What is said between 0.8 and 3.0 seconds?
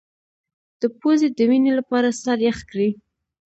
د پوزې د وینې لپاره سر یخ کړئ